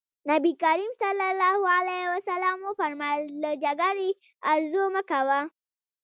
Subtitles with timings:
[0.29, 1.01] نبي کريم ص
[2.67, 4.09] وفرمايل له جګړې
[4.51, 5.41] ارزو مه کوئ.